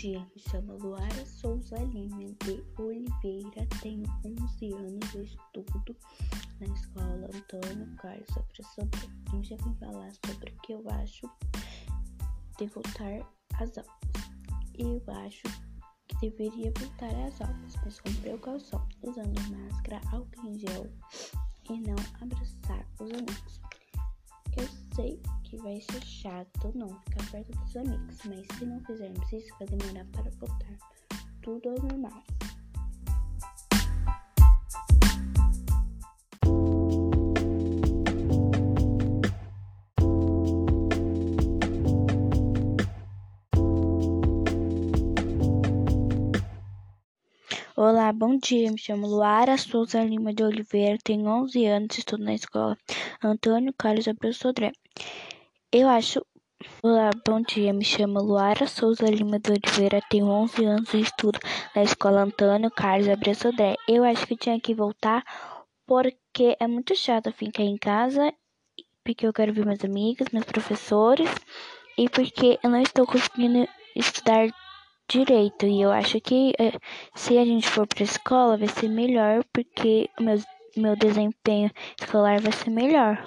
dia, 0.00 0.26
me 0.34 0.42
chamo 0.48 0.78
Luara 0.78 1.26
Souza 1.26 1.76
Lima 1.76 2.24
de 2.42 2.64
Oliveira, 2.78 3.66
tenho 3.82 4.02
11 4.24 4.72
anos 4.72 5.14
estudo 5.14 5.94
na 6.58 6.66
escola 6.74 7.28
Antônio 7.34 7.96
Carlos 7.96 8.34
Apressodre. 8.34 9.10
Eu 9.30 9.44
já 9.44 9.56
vim 9.56 9.74
falar 9.74 10.10
sobre 10.24 10.52
o 10.52 10.60
que 10.62 10.72
eu 10.72 10.82
acho 10.88 11.30
de 12.56 12.66
voltar 12.68 13.28
às 13.60 13.76
aulas. 13.76 13.92
Eu 14.78 15.02
acho 15.26 15.42
que 16.08 16.30
deveria 16.30 16.72
voltar 16.78 17.14
às 17.26 17.38
aulas, 17.42 17.76
mas 17.84 18.00
com 18.00 18.14
precaução, 18.22 18.88
usando 19.02 19.38
máscara, 19.50 20.00
álcool 20.12 20.46
em 20.46 20.58
gel 20.60 20.90
vai 25.62 25.80
ser 25.80 26.02
chato 26.02 26.72
não 26.74 26.88
ficar 26.88 27.30
perto 27.30 27.52
dos 27.58 27.76
amigos, 27.76 28.18
mas 28.24 28.46
se 28.58 28.64
não 28.64 28.80
fizermos 28.80 29.32
isso, 29.32 29.54
vai 29.58 29.68
demorar 29.68 30.06
para 30.06 30.30
voltar 30.30 30.78
tudo 31.42 31.68
ao 31.68 31.76
normal. 31.82 32.22
Olá, 47.76 48.12
bom 48.12 48.36
dia. 48.38 48.70
Me 48.70 48.78
chamo 48.78 49.06
Luara 49.06 49.56
Souza 49.58 50.02
Lima 50.04 50.32
de 50.34 50.42
Oliveira, 50.42 50.98
tenho 51.02 51.26
11 51.26 51.66
anos, 51.66 51.98
estudo 51.98 52.24
na 52.24 52.34
escola 52.34 52.76
Antônio 53.22 53.74
Carlos 53.76 54.08
Abreu 54.08 54.32
Sodré. 54.32 54.72
Eu 55.72 55.88
acho. 55.88 56.20
Olá, 56.82 57.10
bom 57.24 57.40
dia. 57.42 57.72
Me 57.72 57.84
chamo 57.84 58.20
Luara 58.20 58.66
Souza 58.66 59.06
Lima 59.06 59.38
de 59.38 59.52
Oliveira, 59.52 60.02
tenho 60.10 60.26
11 60.26 60.64
anos 60.64 60.92
e 60.92 61.00
estudo 61.00 61.38
na 61.76 61.84
escola 61.84 62.22
Antônio 62.22 62.68
Carlos 62.72 63.08
Abreu 63.08 63.36
Sodré. 63.36 63.76
Eu 63.86 64.02
acho 64.02 64.26
que 64.26 64.36
tinha 64.36 64.60
que 64.60 64.74
voltar 64.74 65.22
porque 65.86 66.56
é 66.58 66.66
muito 66.66 66.96
chato 66.96 67.30
ficar 67.30 67.62
em 67.62 67.76
casa, 67.76 68.34
porque 69.04 69.24
eu 69.24 69.32
quero 69.32 69.52
ver 69.52 69.64
meus 69.64 69.84
amigos, 69.84 70.26
meus 70.32 70.44
professores 70.44 71.30
e 71.96 72.08
porque 72.08 72.58
eu 72.64 72.68
não 72.68 72.82
estou 72.82 73.06
conseguindo 73.06 73.68
estudar 73.94 74.48
direito. 75.08 75.66
E 75.66 75.82
eu 75.82 75.92
acho 75.92 76.20
que 76.20 76.52
eh, 76.58 76.76
se 77.14 77.38
a 77.38 77.44
gente 77.44 77.68
for 77.68 77.86
para 77.86 78.02
a 78.02 78.10
escola 78.10 78.56
vai 78.56 78.66
ser 78.66 78.88
melhor 78.88 79.44
porque 79.52 80.10
meu, 80.18 80.36
meu 80.76 80.96
desempenho 80.96 81.70
escolar 81.96 82.40
vai 82.40 82.50
ser 82.50 82.70
melhor. 82.70 83.24